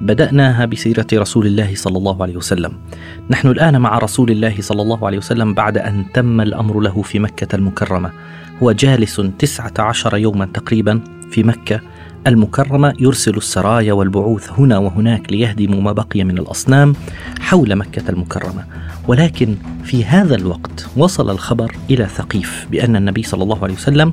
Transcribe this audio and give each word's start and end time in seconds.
بدأناها 0.00 0.64
بسيرة 0.64 1.06
رسول 1.12 1.46
الله 1.46 1.74
صلى 1.74 1.98
الله 1.98 2.22
عليه 2.22 2.36
وسلم. 2.36 2.72
نحن 3.30 3.48
الآن 3.48 3.80
مع 3.80 3.98
رسول 3.98 4.30
الله 4.30 4.54
صلى 4.60 4.82
الله 4.82 5.06
عليه 5.06 5.18
وسلم 5.18 5.54
بعد 5.54 5.78
أن 5.78 6.04
تم 6.14 6.40
الأمر 6.40 6.80
له 6.80 7.02
في 7.02 7.18
مكة 7.18 7.56
المكرمة. 7.56 8.10
هو 8.62 8.72
جالس 8.72 9.22
تسعة 9.38 9.74
عشر 9.78 10.16
يوما 10.16 10.44
تقريبا 10.44 11.00
في 11.30 11.42
مكة 11.42 11.80
المكرمة 12.26 12.94
يرسل 13.00 13.36
السرايا 13.36 13.92
والبعوث 13.92 14.50
هنا 14.58 14.78
وهناك 14.78 15.32
ليهدموا 15.32 15.80
ما 15.80 15.92
بقي 15.92 16.24
من 16.24 16.38
الأصنام 16.38 16.94
حول 17.40 17.76
مكة 17.76 18.10
المكرمة 18.10 18.64
ولكن 19.08 19.56
في 19.84 20.04
هذا 20.04 20.34
الوقت 20.34 20.86
وصل 20.96 21.30
الخبر 21.30 21.76
إلى 21.90 22.06
ثقيف 22.06 22.66
بأن 22.70 22.96
النبي 22.96 23.22
صلى 23.22 23.42
الله 23.42 23.62
عليه 23.62 23.74
وسلم 23.74 24.12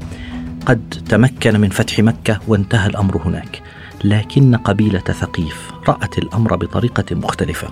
قد 0.65 0.81
تمكن 1.09 1.59
من 1.59 1.69
فتح 1.69 1.99
مكة 1.99 2.39
وانتهى 2.47 2.87
الأمر 2.89 3.17
هناك 3.17 3.61
لكن 4.03 4.55
قبيلة 4.55 4.99
ثقيف 4.99 5.71
رأت 5.87 6.17
الأمر 6.17 6.55
بطريقة 6.55 7.15
مختلفة 7.15 7.67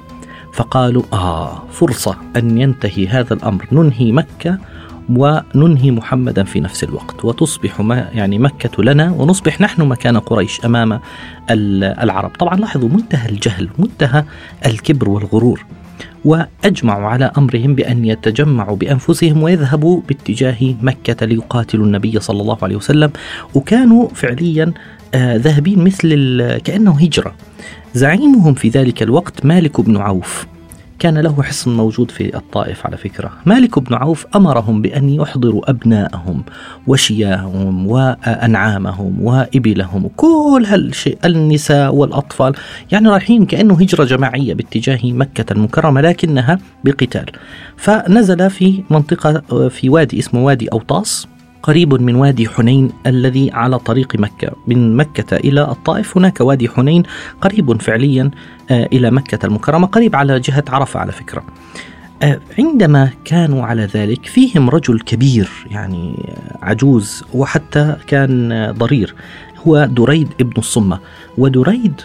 فقالوا 0.54 1.04
آه 1.14 1.64
فرصة 1.72 2.18
أن 2.36 2.58
ينتهي 2.58 3.08
هذا 3.08 3.34
الأمر. 3.34 3.68
ننهي 3.72 4.12
مكة 4.12 4.58
وننهي 5.10 5.92
محمدا 5.92 6.44
في 6.44 6.60
نفس 6.60 6.84
الوقت 6.84 7.26
وتصبح 7.26 7.82
ما 7.82 8.10
يعني 8.14 8.40
مكة 8.40 8.84
لنا 8.84 9.12
ونصبح 9.12 9.62
نحن 9.62 9.82
مكان 9.82 10.18
قريش 10.18 10.66
أمام 10.66 11.00
العرب. 11.50 12.32
طبعا 12.40 12.56
لاحظوا 12.56 12.90
منتهى 12.90 13.30
الجهل 13.30 13.70
منتهى 13.78 14.24
الكبر 14.66 15.10
والغرور 15.10 15.66
وأجمعوا 16.26 17.08
على 17.08 17.32
أمرهم 17.38 17.76
بأن 17.76 18.06
يتجمعوا 18.06 18.76
بأنفسهم 18.76 19.44
ويذهبوا 19.44 20.02
باتجاه 20.08 20.76
مكة 20.82 21.26
ليقاتلوا 21.26 21.86
النبي 21.86 22.20
صلى 22.20 22.42
الله 22.42 22.58
عليه 22.62 22.76
وسلم. 22.76 23.12
وكانوا 23.56 24.08
فعليا 24.08 24.74
ذاهبين 25.16 25.84
مثل 25.84 26.58
كأنه 26.64 27.00
هجرة. 27.00 27.34
زعيمهم 27.94 28.54
في 28.54 28.70
ذلك 28.70 29.04
الوقت 29.04 29.46
مالك 29.46 29.82
بن 29.82 29.98
عوف. 29.98 30.48
كان 31.00 31.18
له 31.18 31.44
حصن 31.44 31.78
موجود 31.78 32.12
في 32.12 32.36
الطائف 32.38 32.86
على 32.86 32.98
فكرة. 32.98 33.32
مالك 33.46 33.80
بن 33.80 33.96
عوف 33.96 34.26
أمرهم 34.36 34.82
بأن 34.82 35.10
يحضروا 35.10 35.70
أبنائهم 35.70 36.44
وشياههم 36.88 37.88
وأنعامهم 37.88 39.22
وإبلهم. 39.22 40.10
كل 40.18 40.66
هالشيء 40.68 41.18
النساء 41.26 41.96
والأطفال. 41.96 42.54
يعني 42.92 43.10
رايحين 43.10 43.46
كأنه 43.46 43.74
هجرة 43.74 44.04
جماعية 44.04 44.54
باتجاه 44.54 45.00
مكة 45.04 45.54
المكرمة 45.54 46.02
لكنها 46.02 46.60
بقتال. 46.84 47.26
فنزل 47.78 48.50
في 48.50 48.84
منطقة 48.90 49.70
في 49.70 49.90
وادي 49.90 50.20
اسمه 50.20 50.46
وادي 50.46 50.68
أوطاس. 50.68 51.28
قريب 51.64 51.94
من 51.94 52.16
وادي 52.16 52.50
حنين 52.50 52.92
الذي 53.06 53.52
على 53.52 53.80
طريق 53.80 54.16
مكة. 54.16 54.52
من 54.68 54.96
مكة 54.96 55.38
إلى 55.38 55.62
الطائف 55.62 56.18
هناك 56.18 56.42
وادي 56.42 56.70
حنين 56.70 57.04
قريب 57.42 57.82
فعليا 57.82 58.32
آه، 58.72 58.86
إلى 58.94 59.12
مكة 59.12 59.46
المكرمة 59.46 59.88
قريب 59.88 60.16
على 60.16 60.40
جهة 60.40 60.64
عرفة 60.70 61.00
على 61.00 61.12
فكرة. 61.12 61.44
آه، 62.24 62.40
عندما 62.60 63.10
كانوا 63.26 63.66
على 63.66 63.86
ذلك 63.86 64.26
فيهم 64.26 64.70
رجل 64.70 65.00
كبير 65.00 65.50
يعني 65.72 66.30
عجوز 66.62 67.24
وحتى 67.34 67.96
كان 68.08 68.72
ضرير 68.78 69.16
هو 69.68 69.86
دريد 69.86 70.28
ابن 70.40 70.54
الصمة. 70.58 71.00
ودريد 71.38 72.02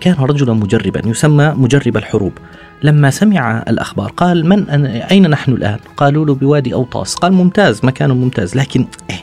كان 0.00 0.14
رجلا 0.14 0.52
مجربا 0.52 1.08
يسمى 1.08 1.54
مجرب 1.56 1.96
الحروب. 1.96 2.32
لما 2.82 3.10
سمع 3.10 3.64
الأخبار 3.68 4.10
قال 4.10 4.46
من 4.48 4.68
أين 5.10 5.30
نحن 5.30 5.52
الآن؟ 5.52 5.78
قالوا 5.96 6.26
له 6.26 6.34
بوادي 6.34 6.74
أوطاس. 6.74 7.14
قال 7.14 7.32
ممتاز 7.32 7.80
مكان 7.84 8.10
ممتاز 8.10 8.56
لكن 8.56 8.86
إيه 9.10 9.16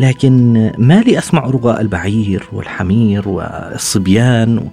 لكن 0.00 0.52
ما 0.78 1.00
لي 1.00 1.18
أسمع 1.18 1.46
رغاء 1.46 1.80
البعير 1.80 2.48
والحمير 2.52 3.28
والصبيان. 3.28 4.68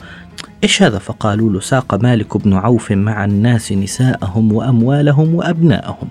إيش 0.63 0.83
هذا؟ 0.83 0.99
فقالوا 0.99 1.53
له 1.53 1.59
ساق 1.59 1.95
مالك 2.03 2.37
بن 2.37 2.53
عوف 2.53 2.91
مع 2.91 3.25
الناس 3.25 3.71
نساءهم 3.71 4.53
وأموالهم 4.53 5.35
وأبناءهم 5.35 6.07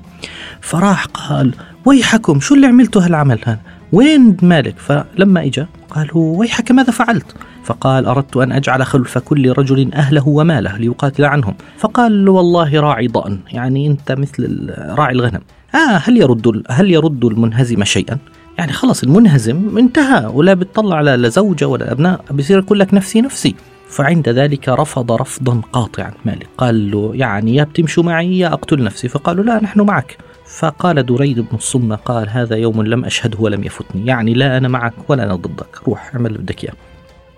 فراح 0.60 1.04
قال 1.04 1.54
ويحكم 1.84 2.40
شو 2.40 2.54
اللي 2.54 2.66
عملته 2.66 3.06
هالعمل 3.06 3.38
هذا؟ 3.44 3.60
وين 3.92 4.36
مالك؟ 4.42 4.74
فلما 4.78 5.44
إجا 5.44 5.66
قالوا 5.90 6.38
ويحك 6.38 6.72
ماذا 6.72 6.90
فعلت؟ 6.90 7.34
فقال 7.64 8.06
أردت 8.06 8.36
أن 8.36 8.52
أجعل 8.52 8.86
خلف 8.86 9.18
كل 9.18 9.52
رجل 9.52 9.94
أهله 9.94 10.28
وماله 10.28 10.76
ليقاتل 10.76 11.24
عنهم. 11.24 11.54
فقال 11.78 12.28
والله 12.28 12.80
راعي 12.80 13.06
ضأن. 13.06 13.38
يعني 13.52 13.86
أنت 13.86 14.12
مثل 14.12 14.74
راعي 14.78 15.12
الغنم. 15.12 15.40
آه 15.74 15.96
هل 15.96 16.16
يرد 16.16 16.62
هل 16.70 16.90
يرد 16.90 17.24
المنهزم 17.24 17.84
شيئا؟ 17.84 18.18
يعني 18.58 18.72
خلص 18.72 19.02
المنهزم 19.02 19.78
انتهى 19.78 20.26
ولا 20.26 20.54
بتطلع 20.54 21.00
لا 21.00 21.28
زوجة 21.28 21.68
ولا 21.68 21.92
أبناء 21.92 22.20
بصير 22.30 22.58
يقول 22.58 22.78
لك 22.78 22.94
نفسي 22.94 23.20
نفسي. 23.20 23.54
فعند 23.88 24.28
ذلك 24.28 24.68
رفض 24.68 25.12
رفضا 25.12 25.60
قاطعا. 25.72 26.12
مالك 26.24 26.48
قال 26.58 26.90
له 26.90 27.10
يعني 27.14 27.54
يا 27.54 27.64
بتمشوا 27.64 28.02
معي 28.02 28.38
يا 28.38 28.52
أقتل 28.52 28.84
نفسي. 28.84 29.08
فقالوا 29.08 29.44
لا 29.44 29.62
نحن 29.62 29.80
معك. 29.80 30.18
فقال 30.58 31.06
دريد 31.06 31.40
بن 31.40 31.56
الصمة 31.56 31.96
قال 31.96 32.28
هذا 32.28 32.56
يوم 32.56 32.82
لم 32.82 33.04
أشهده 33.04 33.38
ولم 33.40 33.64
يفتني 33.64 34.06
يعني 34.06 34.34
لا 34.34 34.56
أنا 34.56 34.68
معك 34.68 34.94
ولا 35.08 35.24
أنا 35.24 35.34
ضدك. 35.34 35.88
روح 35.88 36.10
اعمل 36.14 36.26
اللي 36.26 36.38
بدك 36.38 36.64
إياه. 36.64 36.74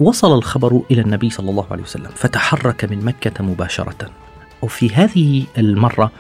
وصل 0.00 0.38
الخبر 0.38 0.82
إلى 0.90 1.00
النبي 1.00 1.30
صلى 1.30 1.50
الله 1.50 1.66
عليه 1.70 1.82
وسلم 1.82 2.10
فتحرك 2.14 2.84
من 2.84 3.04
مكة 3.04 3.44
مباشرة. 3.44 4.10
وفي 4.62 4.94
هذه 4.94 5.44
المرة 5.58 6.10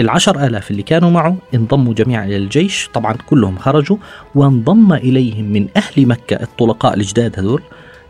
العشر 0.00 0.46
آلاف 0.46 0.70
اللي 0.70 0.82
كانوا 0.82 1.10
معه 1.10 1.36
انضموا 1.54 1.94
جميعا 1.94 2.24
إلى 2.24 2.36
الجيش 2.36 2.90
طبعا 2.94 3.12
كلهم 3.12 3.58
خرجوا 3.58 3.96
وانضم 4.34 4.92
إليهم 4.92 5.44
من 5.44 5.68
أهل 5.76 6.06
مكة 6.06 6.42
الطلقاء 6.42 6.94
الجداد 6.94 7.38
هذول 7.38 7.62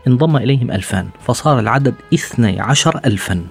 انضم 0.07 0.37
إليهم 0.37 0.71
ألفان 0.71 1.07
فصار 1.27 1.59
العدد 1.59 1.93
اثني 2.13 2.59
عشر 2.61 2.99
ألفا 3.05 3.43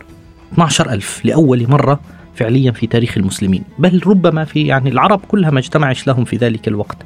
12 0.53 0.91
ألف 0.91 1.25
لأول 1.25 1.71
مرة 1.71 2.01
فعليا 2.35 2.73
في 2.73 2.87
تاريخ 2.87 3.19
المسلمين. 3.19 3.65
بل 3.79 4.01
ربما 4.07 4.45
في 4.45 4.67
يعني 4.67 4.91
العرب 4.91 5.21
كلها 5.29 5.51
ما 5.51 5.59
اجتمعش 5.59 6.07
لهم 6.07 6.25
في 6.25 6.37
ذلك 6.37 6.69
الوقت 6.69 6.97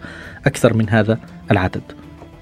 أكثر 0.47 0.75
من 0.75 0.89
هذا 0.89 1.19
العدد. 1.51 1.83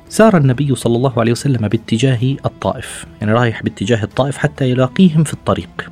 سار 0.09 0.37
النبي 0.37 0.75
صلى 0.75 0.97
الله 0.97 1.13
عليه 1.17 1.33
وسلم 1.33 1.69
باتجاه 1.69 2.37
الطائف 2.47 3.07
يعني 3.21 3.33
رايح 3.33 3.63
باتجاه 3.63 4.03
الطائف 4.05 4.37
حتى 4.37 4.71
يلاقيهم 4.71 5.25
في 5.25 5.33
الطريق. 5.35 5.91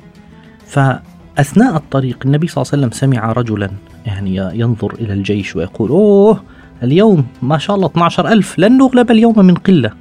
فأثناء 0.67 1.75
الطريق 1.75 2.17
النبي 2.25 2.47
صلى 2.47 2.61
الله 2.61 2.71
عليه 2.73 2.83
وسلم 2.87 2.99
سمع 2.99 3.31
رجلا 3.31 3.69
يعني 4.05 4.35
ينظر 4.35 4.93
إلى 4.93 5.13
الجيش 5.13 5.55
ويقول 5.55 5.89
أوه 5.89 6.43
اليوم 6.83 7.25
ما 7.41 7.57
شاء 7.57 7.75
الله 7.75 7.87
12 7.87 8.27
ألف 8.27 8.59
لن 8.59 8.77
نغلب 8.77 9.11
اليوم 9.11 9.45
من 9.45 9.55
قلة. 9.55 9.91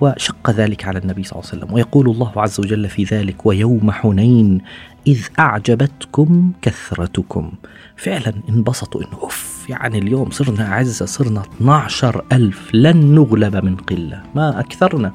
وشق 0.00 0.50
ذلك 0.50 0.84
على 0.84 0.98
النبي 0.98 1.22
صلى 1.22 1.38
الله 1.38 1.50
عليه 1.50 1.62
وسلم 1.62 1.74
ويقول 1.74 2.10
الله 2.10 2.32
عز 2.36 2.60
وجل 2.60 2.88
في 2.88 3.04
ذلك 3.04 3.46
ويوم 3.46 3.90
حنين 3.90 4.60
إذ 5.06 5.20
أعجبتكم 5.38 6.52
كثرتكم. 6.62 7.52
فعلا 7.96 8.32
انبسطوا 8.48 9.00
إنه 9.00 9.18
أوف 9.22 9.53
يعني 9.70 9.98
اليوم 9.98 10.30
صرنا 10.30 10.72
أعزة 10.72 11.06
صرنا 11.06 11.40
12 11.40 12.24
ألف 12.32 12.70
لن 12.74 13.14
نغلب 13.14 13.56
من 13.64 13.76
قلة 13.76 14.22
ما 14.34 14.60
أكثرنا. 14.60 15.12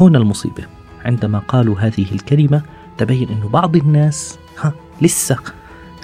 هنا 0.00 0.18
المصيبة. 0.18 0.64
عندما 1.04 1.38
قالوا 1.38 1.78
هذه 1.80 2.06
الكلمة 2.12 2.62
تبين 2.98 3.28
أنه 3.28 3.48
بعض 3.48 3.76
الناس 3.76 4.38
ها 4.58 4.72
لسه 5.02 5.36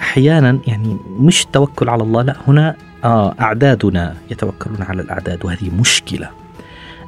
أحيانا 0.01 0.59
يعني 0.67 0.97
مش 1.19 1.45
توكل 1.45 1.89
على 1.89 2.03
الله 2.03 2.21
لا 2.21 2.35
هنا 2.47 2.75
آه 3.03 3.35
أعدادنا 3.39 4.15
يتوكلون 4.31 4.81
على 4.81 5.01
الأعداد 5.01 5.45
وهذه 5.45 5.69
مشكلة. 5.79 6.29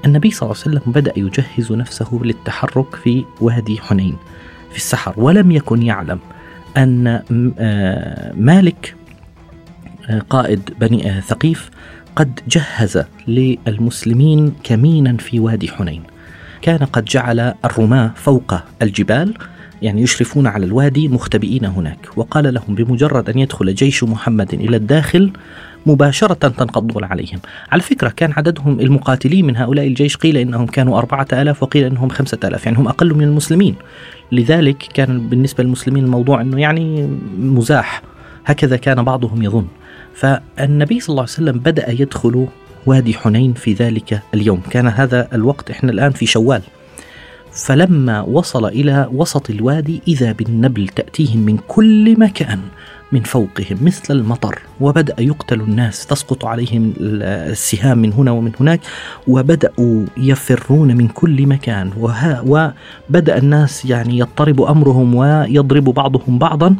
النبي 0.05 0.31
صلى 0.31 0.47
الله 0.51 0.61
عليه 0.65 0.77
وسلم 0.77 0.91
بدأ 0.93 1.13
يجهز 1.17 1.71
نفسه 1.71 2.19
للتحرك 2.23 2.95
في 2.95 3.25
وادي 3.41 3.81
حنين 3.81 4.15
في 4.71 4.77
السحر 4.77 5.13
ولم 5.17 5.51
يكن 5.51 5.81
يعلم 5.81 6.19
أن 6.77 7.21
آه، 7.59 8.33
مالك 8.33 8.95
قائد 10.29 10.69
بني 10.79 11.21
ثقيف 11.21 11.69
قد 12.15 12.39
جهز 12.47 13.03
للمسلمين 13.27 14.53
كمينا 14.63 15.17
في 15.17 15.39
وادي 15.39 15.71
حنين. 15.71 16.03
كان 16.61 16.77
قد 16.77 17.05
جعل 17.05 17.53
الرماة 17.65 18.11
فوق 18.15 18.55
الجبال 18.81 19.33
يعني 19.81 20.01
يشرفون 20.01 20.47
على 20.47 20.65
الوادي 20.65 21.07
مختبئين 21.07 21.65
هناك. 21.65 22.09
وقال 22.15 22.53
لهم 22.53 22.75
بمجرد 22.75 23.29
أن 23.29 23.39
يدخل 23.39 23.75
جيش 23.75 24.03
محمد 24.03 24.53
إلى 24.53 24.77
الداخل 24.77 25.31
مباشرة 25.85 26.33
تنقضون 26.33 27.03
عليهم. 27.03 27.39
على 27.71 27.81
فكرة 27.81 28.09
كان 28.09 28.33
عددهم 28.37 28.79
المقاتلين 28.79 29.45
من 29.45 29.57
هؤلاء 29.57 29.87
الجيش 29.87 30.17
قيل 30.17 30.37
إنهم 30.37 30.65
كانوا 30.65 30.97
أربعة 30.97 31.27
آلاف 31.33 31.63
وقيل 31.63 31.83
إنهم 31.83 32.09
خمسة 32.09 32.37
آلاف 32.43 32.65
يعني 32.65 32.77
هم 32.77 32.87
أقل 32.87 33.13
من 33.13 33.23
المسلمين. 33.23 33.75
لذلك 34.31 34.77
كان 34.77 35.29
بالنسبة 35.29 35.63
للمسلمين 35.63 36.03
الموضوع 36.03 36.41
أنه 36.41 36.61
يعني 36.61 37.09
مزاح. 37.39 38.01
هكذا 38.45 38.77
كان 38.77 39.03
بعضهم 39.03 39.43
يظن. 39.43 39.67
فالنبي 40.15 40.99
صلى 40.99 41.09
الله 41.09 41.21
عليه 41.23 41.31
وسلم 41.31 41.59
بدأ 41.59 41.91
يدخل 41.91 42.47
وادي 42.85 43.13
حنين 43.13 43.53
في 43.53 43.73
ذلك 43.73 44.21
اليوم. 44.33 44.61
كان 44.69 44.87
هذا 44.87 45.27
الوقت 45.33 45.71
إحنا 45.71 45.91
الآن 45.91 46.11
في 46.11 46.25
شوال. 46.25 46.61
فلما 47.53 48.21
وصل 48.21 48.65
إلى 48.65 49.09
وسط 49.13 49.49
الوادي 49.49 50.01
إذا 50.07 50.31
بالنبل 50.31 50.87
تأتيهم 50.87 51.39
من 51.39 51.57
كل 51.67 52.19
مكان. 52.19 52.59
من 53.11 53.23
فوقهم 53.23 53.77
مثل 53.81 54.13
المطر 54.13 54.59
وبدأ 54.81 55.15
يقتل 55.19 55.61
الناس 55.61 56.05
تسقط 56.05 56.45
عليهم 56.45 56.93
السهام 56.99 57.97
من 57.97 58.13
هنا 58.13 58.31
ومن 58.31 58.51
هناك 58.59 58.79
وبدأوا 59.27 60.05
يفرون 60.17 60.97
من 60.97 61.07
كل 61.07 61.47
مكان. 61.47 61.91
وها 61.97 62.43
وبدأ 62.45 63.37
الناس 63.37 63.85
يعني 63.85 64.17
يضطرب 64.17 64.61
أمرهم 64.61 65.15
ويضرب 65.15 65.83
بعضهم 65.83 66.37
بعضا 66.39 66.75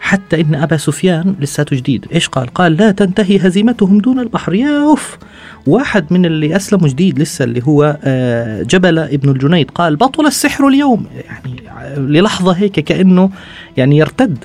حتى 0.00 0.40
إن 0.40 0.54
أبا 0.54 0.76
سفيان 0.76 1.34
لساته 1.40 1.76
جديد. 1.76 2.06
إيش 2.14 2.28
قال؟ 2.28 2.46
قال 2.46 2.76
لا 2.76 2.90
تنتهي 2.90 3.38
هزيمتهم 3.38 3.98
دون 3.98 4.20
البحر. 4.20 4.54
يا 4.54 4.82
أوف 4.82 5.18
واحد 5.66 6.12
من 6.12 6.26
اللي 6.26 6.56
أسلموا 6.56 6.88
جديد 6.88 7.18
لسه 7.18 7.44
اللي 7.44 7.62
هو 7.66 7.98
آه، 8.04 8.62
جبل 8.62 8.98
ابن 8.98 9.28
الجنيد 9.28 9.70
قال 9.70 9.96
بطل 9.96 10.26
السحر 10.26 10.68
اليوم. 10.68 11.06
يعني 11.14 11.62
للحظة 11.96 12.52
هيك 12.52 12.80
كأنه 12.80 13.30
يعني 13.76 13.98
يرتد. 13.98 14.44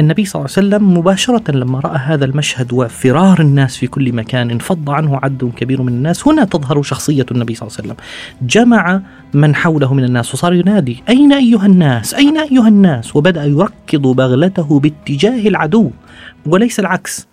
النبي 0.00 0.24
صلى 0.24 0.40
الله 0.40 0.50
عليه 0.56 0.66
وسلم 0.68 0.98
مباشرة 0.98 1.50
لما 1.50 1.80
رأى 1.80 1.98
هذا 1.98 2.24
المشهد 2.24 2.72
وفرار 2.72 3.40
الناس 3.40 3.76
في 3.76 3.86
كل 3.86 4.12
مكان 4.12 4.50
انفض 4.50 4.90
عنه 4.90 5.16
عد 5.22 5.52
كبير 5.56 5.82
من 5.82 5.88
الناس. 5.88 6.28
هنا 6.28 6.44
تظهر 6.44 6.82
شخصية 6.82 7.26
النبي 7.32 7.54
صلى 7.54 7.68
الله 7.68 7.76
عليه 7.78 7.88
وسلم. 7.88 8.04
جمع 8.42 9.00
من 9.34 9.54
حوله 9.54 9.94
من 9.94 10.04
الناس 10.04 10.34
وصار 10.34 10.54
ينادي 10.54 11.02
أين 11.08 11.32
أيها 11.32 11.66
الناس؟ 11.66 12.14
أين 12.14 12.38
أيها 12.38 12.68
الناس؟ 12.68 13.16
وبدأ 13.16 13.44
يركض 13.44 14.02
بغلته 14.02 14.80
باتجاه 14.80 15.48
العدو 15.48 15.90
وليس 16.46 16.80
العكس. 16.80 17.28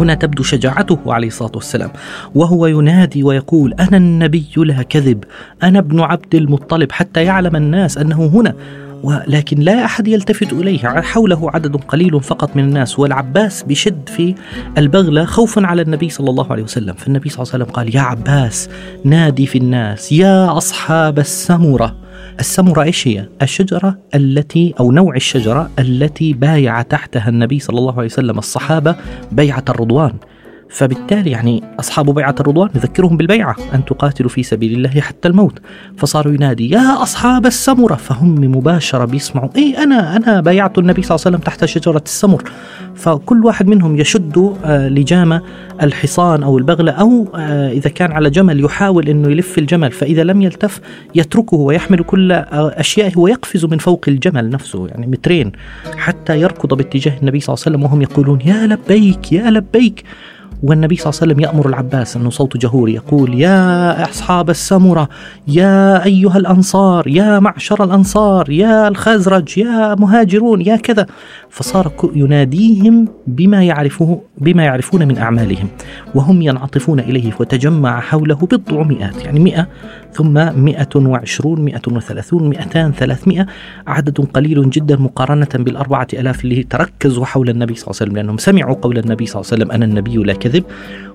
هنا 0.00 0.14
تبدو 0.14 0.42
شجاعته 0.42 0.98
عليه 1.06 1.28
الصلاة 1.28 1.52
والسلام. 1.54 1.90
وهو 2.34 2.66
ينادي 2.66 3.22
ويقول 3.22 3.72
أنا 3.72 3.96
النبي 3.96 4.46
لا 4.56 4.82
كذب 4.82 5.24
أنا 5.62 5.78
ابن 5.78 6.00
عبد 6.00 6.34
المطلب 6.34 6.92
حتى 6.92 7.24
يعلم 7.24 7.56
الناس 7.56 7.98
أنه 7.98 8.26
هنا. 8.26 8.54
ولكن 9.02 9.58
لا 9.58 9.84
أحد 9.84 10.08
يلتفت 10.08 10.52
إليه 10.52 10.78
حوله 10.78 11.50
عدد 11.50 11.76
قليل 11.76 12.20
فقط 12.20 12.56
من 12.56 12.64
الناس. 12.64 12.98
والعباس 12.98 13.62
بشد 13.62 14.08
في 14.08 14.34
البغلة 14.78 15.24
خوفا 15.24 15.66
على 15.66 15.82
النبي 15.82 16.08
صلى 16.08 16.30
الله 16.30 16.52
عليه 16.52 16.62
وسلم. 16.62 16.94
فالنبي 16.94 17.28
صلى 17.28 17.42
الله 17.42 17.54
عليه 17.54 17.64
وسلم 17.64 17.74
قال 17.74 17.96
يا 17.96 18.00
عباس 18.00 18.68
نادي 19.04 19.46
في 19.46 19.58
الناس 19.58 20.12
يا 20.12 20.56
أصحاب 20.56 21.18
السمرة. 21.18 22.07
السمرة 22.40 22.82
إيش 22.82 23.08
هي؟ 23.08 23.28
الشجرة 23.42 23.98
التي 24.14 24.74
أو 24.80 24.92
نوع 24.92 25.16
الشجرة 25.16 25.70
التي 25.78 26.32
بايع 26.32 26.82
تحتها 26.82 27.28
النبي 27.28 27.58
صلى 27.58 27.78
الله 27.78 27.92
عليه 27.92 28.04
وسلم 28.04 28.38
الصحابة 28.38 28.96
بيعة 29.32 29.64
الرضوان 29.68 30.12
فبالتالي 30.70 31.30
يعني 31.30 31.62
أصحاب 31.80 32.14
بيعة 32.14 32.34
الرضوان 32.40 32.70
يذكرهم 32.74 33.16
بالبيعة 33.16 33.56
أن 33.74 33.84
تقاتلوا 33.84 34.30
في 34.30 34.42
سبيل 34.42 34.72
الله 34.72 35.00
حتى 35.00 35.28
الموت. 35.28 35.58
فصاروا 35.96 36.32
ينادي 36.32 36.70
يا 36.70 37.02
أصحاب 37.02 37.46
السمرة! 37.46 37.94
فهم 37.94 38.34
مباشرة 38.56 39.04
بيسمعوا 39.04 39.48
إيه 39.56 39.82
أنا 39.82 40.16
أنا 40.16 40.40
بايعت 40.40 40.78
النبي 40.78 41.02
صلى 41.02 41.14
الله 41.14 41.26
عليه 41.26 41.36
وسلم 41.36 41.46
تحت 41.46 41.64
شجرة 41.64 42.02
السمر. 42.06 42.42
فكل 42.94 43.44
واحد 43.44 43.66
منهم 43.66 43.96
يشد 43.96 44.56
آه، 44.64 44.88
لجام 44.88 45.40
الحصان 45.82 46.42
أو 46.42 46.58
البغلة 46.58 46.92
أو 46.92 47.28
آه، 47.34 47.70
إذا 47.70 47.90
كان 47.90 48.12
على 48.12 48.30
جمل 48.30 48.64
يحاول 48.64 49.08
أنه 49.08 49.28
يلف 49.28 49.58
الجمل 49.58 49.92
فإذا 49.92 50.24
لم 50.24 50.42
يلتف 50.42 50.80
يتركه 51.14 51.56
ويحمل 51.56 52.02
كل 52.02 52.32
آه، 52.32 52.74
أشيائه 52.76 53.18
ويقفز 53.18 53.64
من 53.64 53.78
فوق 53.78 54.04
الجمل 54.08 54.50
نفسه 54.50 54.86
يعني 54.86 55.06
مترين 55.06 55.52
حتى 55.96 56.40
يركض 56.40 56.74
باتجاه 56.74 57.18
النبي 57.18 57.40
صلى 57.40 57.54
الله 57.54 57.64
عليه 57.66 57.76
وسلم 57.76 57.84
وهم 57.84 58.02
يقولون 58.02 58.40
يا 58.40 58.66
لبيك 58.66 59.32
يا 59.32 59.50
لبيك! 59.50 60.04
والنبي 60.62 60.96
صلى 60.96 61.10
الله 61.10 61.20
عليه 61.22 61.32
وسلم 61.32 61.40
يأمر 61.44 61.68
العباس 61.68 62.16
أنه 62.16 62.30
صوت 62.30 62.56
جهوري 62.56 62.94
يقول 62.94 63.34
يا 63.34 64.02
أصحاب 64.10 64.50
السمرة 64.50 65.08
يا 65.48 66.04
أيها 66.04 66.36
الأنصار 66.36 67.08
يا 67.08 67.38
معشر 67.38 67.84
الأنصار 67.84 68.50
يا 68.50 68.88
الخزرج 68.88 69.58
يا 69.58 69.94
مهاجرون 69.94 70.60
يا 70.60 70.76
كذا. 70.76 71.06
فصار 71.50 71.92
يناديهم 72.14 73.08
بما 73.26 73.64
يعرفه 73.64 74.20
بما 74.38 74.64
يعرفون 74.64 75.08
من 75.08 75.18
أعمالهم 75.18 75.68
وهم 76.14 76.42
ينعطفون 76.42 77.00
إليه 77.00 77.32
وتجمع 77.40 78.00
حوله 78.00 78.34
بضع 78.36 78.82
مئات 78.82 79.24
يعني 79.24 79.40
مئة 79.40 79.66
ثم 80.12 80.62
مئة 80.64 80.88
وعشرون 80.96 81.60
مئة 81.60 81.82
وثلاثون 81.92 82.48
مئتان 82.48 82.92
ثلاثمائة 82.92 83.46
عدد 83.86 84.20
قليل 84.20 84.70
جدا 84.70 84.96
مقارنة 84.96 85.48
بالأربعة 85.54 86.08
ألاف 86.12 86.44
اللي 86.44 86.62
تركزوا 86.62 87.24
حول 87.24 87.48
النبي 87.50 87.74
صلى 87.74 87.82
الله 87.84 87.96
عليه 88.00 88.10
وسلم 88.10 88.16
لأنهم 88.16 88.38
سمعوا 88.38 88.74
قول 88.74 88.98
النبي 88.98 89.26
صلى 89.26 89.40
الله 89.40 89.52
عليه 89.52 89.62
وسلم 89.62 89.72
أنا 89.72 89.84
النبي 89.84 90.16
لا 90.16 90.34
كذب. 90.34 90.64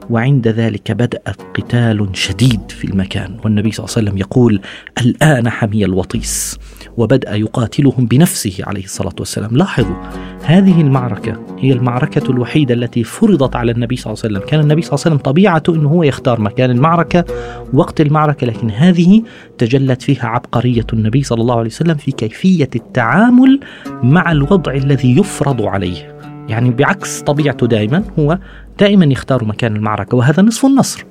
وعند 0.09 0.47
ذلك 0.47 0.91
بدأ 0.91 1.21
قتال 1.57 2.09
شديد 2.13 2.61
في 2.71 2.85
المكان 2.85 3.37
والنبي 3.43 3.71
صلى 3.71 3.85
الله 3.85 3.95
عليه 3.97 4.07
وسلم 4.07 4.17
يقول 4.17 4.61
الآن 5.01 5.49
حمي 5.49 5.85
الوطيس. 5.85 6.59
وبدأ 6.97 7.35
يقاتلهم 7.35 8.05
بنفسه 8.05 8.57
عليه 8.63 8.83
الصلاة 8.83 9.15
والسلام. 9.19 9.57
لاحظوا 9.57 9.95
هذه 10.43 10.81
المعركة 10.81 11.45
هي 11.59 11.73
المعركة 11.73 12.31
الوحيدة 12.31 12.73
التي 12.73 13.03
فرضت 13.03 13.55
على 13.55 13.71
النبي 13.71 13.95
صلى 13.95 14.13
الله 14.13 14.23
عليه 14.23 14.35
وسلم. 14.35 14.49
كان 14.49 14.59
النبي 14.59 14.81
صلى 14.81 14.89
الله 14.93 15.05
عليه 15.05 15.15
وسلم 15.15 15.31
طبيعته 15.31 15.75
أنه 15.75 15.89
هو 15.89 16.03
يختار 16.03 16.41
مكان 16.41 16.71
المعركة 16.71 17.25
وقت 17.73 18.01
المعركة 18.01 18.47
لكن 18.47 18.71
هذه 18.71 19.23
تجلت 19.57 20.01
فيها 20.01 20.25
عبقرية 20.27 20.85
النبي 20.93 21.23
صلى 21.23 21.41
الله 21.41 21.57
عليه 21.57 21.69
وسلم 21.69 21.95
في 21.95 22.11
كيفية 22.11 22.69
التعامل 22.75 23.59
مع 24.03 24.31
الوضع 24.31 24.73
الذي 24.73 25.19
يفرض 25.19 25.61
عليه. 25.61 26.12
يعني 26.47 26.71
بعكس 26.71 27.21
طبيعته 27.21 27.67
دائما 27.67 28.03
هو 28.19 28.39
دائما 28.79 29.05
يختار 29.05 29.45
مكان 29.45 29.75
المعركة 29.75 30.17
وهذا 30.17 30.43
نصف 30.43 30.65
النصر. 30.65 31.05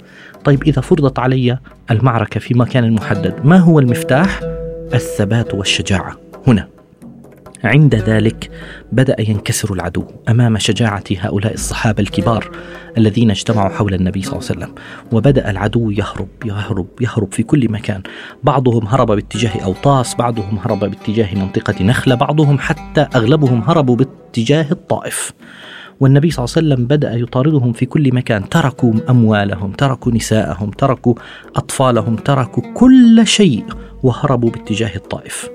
طيب 0.45 0.63
إذا 0.63 0.81
فرضت 0.81 1.19
علي 1.19 1.59
المعركة 1.91 2.41
في 2.41 2.55
مكان 2.55 2.93
محدد 2.93 3.35
ما 3.45 3.59
هو 3.59 3.79
المفتاح؟ 3.79 4.41
الثبات 4.95 5.55
والشجاعة. 5.55 6.17
هنا. 6.47 6.69
عند 7.65 7.95
ذلك 7.95 8.51
بدأ 8.93 9.17
ينكسر 9.21 9.73
العدو 9.73 10.05
أمام 10.29 10.59
شجاعة 10.59 11.05
هؤلاء 11.19 11.55
الصحابة 11.55 12.03
الكبار 12.03 12.51
الذين 12.99 13.31
اجتمعوا 13.31 13.69
حول 13.69 13.95
النبي 13.95 14.23
صلى 14.23 14.39
الله 14.39 14.49
عليه 14.51 14.61
وسلم. 14.61 14.75
وبدأ 15.13 15.51
العدو 15.51 15.91
يهرب 15.91 16.29
يهرب 16.45 16.87
يهرب 17.01 17.33
في 17.33 17.43
كل 17.43 17.73
مكان. 17.73 18.03
بعضهم 18.43 18.87
هرب 18.87 19.07
باتجاه 19.07 19.65
أوطاس 19.65 20.15
بعضهم 20.15 20.59
هرب 20.59 20.81
باتجاه 20.81 21.35
منطقة 21.35 21.85
نخلة 21.85 22.15
بعضهم 22.15 22.59
حتى 22.59 23.01
أغلبهم 23.01 23.63
هربوا 23.63 23.97
باتجاه 23.97 24.22
الطائف. 24.71 25.33
والنبي 26.01 26.31
صلى 26.31 26.45
الله 26.45 26.55
عليه 26.57 26.67
وسلم 26.67 26.87
بدأ 26.87 27.15
يطاردهم 27.15 27.73
في 27.73 27.87
كل 27.87 28.15
مكان. 28.15 28.49
تركوا 28.49 28.93
أموالهم 29.11 29.73
تركوا 29.73 30.13
نساءهم 30.13 30.71
تركوا 30.71 31.15
أطفالهم 31.57 32.17
تركوا 32.17 32.63
كل 32.75 33.27
شيء 33.27 33.65
وهربوا 34.03 34.51
باتجاه 34.51 34.97
الطائف. 34.97 35.49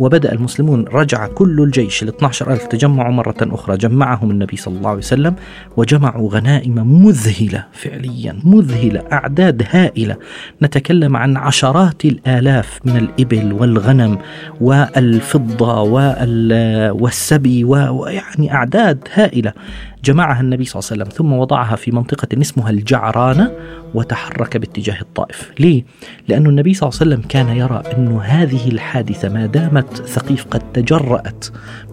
وبدأ 0.00 0.32
المسلمون 0.32 0.84
رجع 0.92 1.26
كل 1.26 1.62
الجيش 1.62 2.02
ال 2.02 2.08
12 2.08 2.52
ألف 2.52 2.66
تجمعوا 2.66 3.12
مرة 3.12 3.36
أخرى 3.40 3.76
جمعهم 3.76 4.30
النبي 4.30 4.56
صلى 4.56 4.76
الله 4.78 4.88
عليه 4.88 4.98
وسلم 4.98 5.34
وجمعوا 5.76 6.30
غنائم 6.30 7.04
مذهلة 7.06 7.64
فعليا 7.72 8.36
مذهلة 8.44 9.02
أعداد 9.12 9.62
هائلة. 9.70 10.16
نتكلم 10.62 11.16
عن 11.16 11.36
عشرات 11.36 12.04
الآلاف 12.04 12.80
من 12.84 12.96
الإبل 12.96 13.52
والغنم 13.52 14.18
والفضة 14.60 15.82
والسبي 16.92 17.64
ويعني 17.64 18.54
أعداد 18.54 19.08
هائلة. 19.14 19.52
جمعها 20.04 20.40
النبي 20.40 20.64
صلى 20.64 20.80
الله 20.80 20.90
عليه 20.90 21.02
وسلم 21.02 21.16
ثم 21.16 21.32
وضعها 21.32 21.76
في 21.76 21.90
منطقة 21.90 22.28
اسمها 22.40 22.70
الجعرانة 22.70 23.52
وتحرك 23.94 24.56
باتجاه 24.56 25.00
الطائف 25.00 25.50
ليه؟ 25.60 25.84
لأن 26.28 26.46
النبي 26.46 26.74
صلى 26.74 26.88
الله 26.88 27.00
عليه 27.00 27.10
وسلم 27.10 27.28
كان 27.28 27.48
يرى 27.48 27.82
أن 27.96 28.16
هذه 28.16 28.68
الحادثة 28.68 29.28
ما 29.28 29.46
دامت 29.46 29.96
ثقيف 29.96 30.44
قد 30.44 30.72
تجرأت 30.72 31.46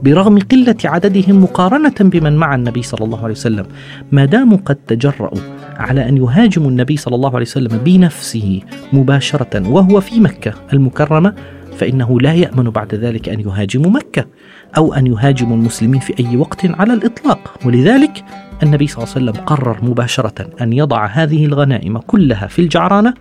برغم 0.04 0.40
قلة 0.40 0.78
عددهم 0.86 1.44
مقارنة 1.44 1.96
بمن 2.00 2.36
مع 2.36 2.56
النبي 2.56 2.82
صلى 2.82 3.06
الله 3.06 3.24
عليه 3.24 3.34
وسلم 3.34 3.66
ما 4.12 4.26
داموا 4.26 4.58
قد 4.66 4.76
تجرأوا 4.76 5.40
على 5.76 6.10
أن 6.10 6.18
يهاجموا 6.18 6.70
النبي 6.70 6.98
صلى 6.98 7.16
الله 7.16 7.30
عليه 7.36 7.46
وسلم 7.46 7.78
بنفسه 7.78 8.62
مباشرة 8.94 9.70
وهو 9.70 10.02
في 10.02 10.20
مكة 10.20 10.54
المكرمة 10.74 11.34
فإنه 11.78 12.20
لا 12.20 12.34
يأمن 12.34 12.70
بعد 12.70 12.96
ذلك 12.96 13.30
أن 13.30 13.40
يهاجموا 13.40 13.92
مكة 13.92 14.26
أو 14.78 14.94
أن 14.94 15.08
يهاجموا 15.08 15.58
المسلمين 15.58 16.00
في 16.00 16.20
أي 16.20 16.38
وقت 16.38 16.66
على 16.66 16.94
الإطلاق. 16.94 17.54
ولذلك 17.66 18.24
النبي 18.64 18.88
صلى 18.88 19.04
الله 19.04 19.14
عليه 19.16 19.26
وسلم 19.26 19.46
قرر 19.46 19.78
مباشرة 19.82 20.50
أن 20.62 20.74
يضع 20.74 21.06
هذه 21.06 21.46
الغنائم 21.46 21.98
كلها 21.98 22.48
في 22.48 22.60
الجعرانة 22.60 23.14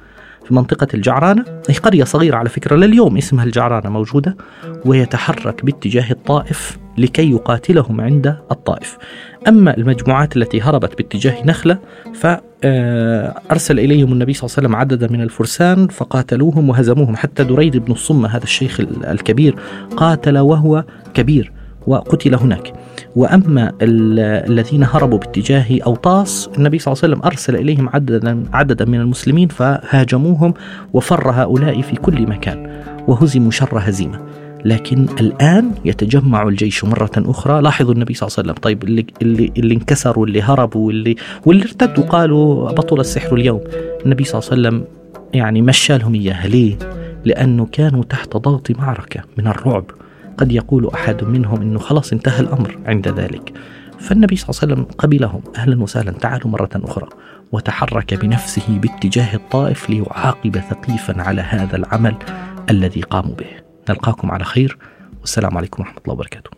في 0.44 0.54
منطقة 0.54 0.88
الجعرانة. 0.94 1.44
هي 1.68 1.75
قرية 1.75 2.04
صغيرة 2.04 2.36
على 2.36 2.48
فكرة 2.48 2.76
لليوم 2.76 3.16
اسمها 3.16 3.44
الجعرانة 3.44 3.90
موجودة 3.90 4.36
ويتحرك 4.84 5.64
باتجاه 5.64 6.10
الطائف 6.10 6.78
لكي 6.98 7.30
يقاتلهم 7.30 8.00
عند 8.00 8.26
الطائف. 8.50 8.98
أما 9.48 9.76
المجموعات 9.76 10.36
التي 10.36 10.60
هربت 10.60 10.96
باتجاه 10.96 11.46
نخلة 11.46 11.78
فأرسل 12.14 13.78
إليهم 13.78 14.12
النبي 14.12 14.32
صلى 14.32 14.46
الله 14.46 14.56
عليه 14.56 14.68
وسلم 14.68 14.76
عددا 14.76 15.12
من 15.12 15.22
الفرسان 15.22 15.88
فقاتلوهم 15.88 16.68
وهزموهم. 16.68 17.16
حتى 17.16 17.44
دريد 17.44 17.76
بن 17.76 17.92
الصمة 17.92 18.28
هذا 18.28 18.44
الشيخ 18.44 18.80
الكبير 19.04 19.56
قاتل 19.96 20.38
وهو 20.38 20.84
كبير 21.14 21.52
وقتل 21.86 22.34
هناك. 22.34 22.72
وأما 23.16 23.72
الذين 23.82 24.84
هربوا 24.84 25.18
باتجاه 25.18 25.78
أوطاس 25.86 26.50
النبي 26.58 26.78
صلى 26.78 26.92
الله 26.92 27.02
عليه 27.04 27.14
وسلم 27.14 27.26
أرسل 27.26 27.56
إليهم 27.56 27.88
عددا 27.88 28.44
عددا 28.52 28.84
من 28.84 29.00
المسلمين 29.00 29.48
فهاجموهم 29.48 30.54
وفر 30.92 31.30
هؤلاء 31.30 31.80
في 31.80 31.96
كل 31.96 32.26
مكان 32.26 32.82
وهزموا 33.08 33.50
شر 33.50 33.78
هزيمة. 33.78 34.20
لكن 34.64 35.06
الآن 35.20 35.72
يتجمع 35.84 36.42
الجيش 36.42 36.84
مرة 36.84 37.10
أخرى. 37.16 37.62
لاحظوا 37.62 37.94
النبي 37.94 38.14
صلى 38.14 38.26
الله 38.26 38.38
عليه 38.38 38.50
وسلم. 38.50 38.62
طيب 38.62 38.84
اللي 38.84 39.06
اللي, 39.22 39.52
اللي 39.56 39.75
انكسروا 39.75 40.22
واللي 40.22 40.42
هربوا 40.42 40.86
واللي 40.86 41.16
واللي 41.46 41.64
ارتدوا 41.64 42.04
قالوا 42.04 42.72
بطل 42.72 43.00
السحر 43.00 43.34
اليوم. 43.34 43.60
النبي 44.04 44.25
صلى 44.25 44.40
الله 44.40 44.50
عليه 44.50 44.60
وسلم 44.60 44.84
يعني 45.34 45.62
مشى 45.62 45.98
لهم 45.98 46.14
اياها 46.14 46.48
ليه؟ 46.48 46.78
لأنه 47.25 47.66
كانوا 47.72 48.04
تحت 48.04 48.36
ضغط 48.36 48.70
معركة 48.70 49.20
من 49.38 49.46
الرعب. 49.46 49.84
قد 50.38 50.52
يقول 50.52 50.90
أحد 50.94 51.25
منهم 51.25 51.62
إنه 51.62 51.78
خلاص 51.78 52.12
انتهى 52.12 52.40
الأمر 52.40 52.78
عند 52.86 53.08
ذلك. 53.08 53.52
فالنبي 53.98 54.36
صلى 54.36 54.50
الله 54.50 54.60
عليه 54.62 54.72
وسلم 54.72 54.96
قبلهم 54.98 55.40
أهلا 55.56 55.82
وسهلا 55.82 56.12
تعالوا 56.12 56.50
مرة 56.50 56.70
أخرى. 56.75 57.08
وتحرك 57.52 58.14
بنفسه 58.14 58.78
باتجاه 58.78 59.34
الطائف 59.34 59.90
ليعاقب 59.90 60.58
ثقيفا 60.70 61.22
على 61.22 61.42
هذا 61.42 61.76
العمل 61.76 62.14
الذي 62.70 63.00
قاموا 63.00 63.34
به. 63.34 63.65
نلقاكم 63.90 64.30
على 64.30 64.44
خير. 64.44 64.78
والسلام 65.20 65.56
عليكم 65.56 65.82
ورحمة 65.82 65.98
الله 66.02 66.14
وبركاته. 66.14 66.50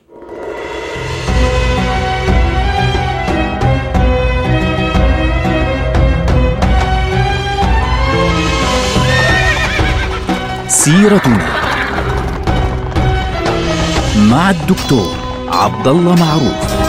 سيرتنا 10.68 11.46
مع 14.30 14.50
الدكتور 14.50 15.14
عبد 15.48 15.88
الله 15.88 16.14
معروف. 16.14 16.87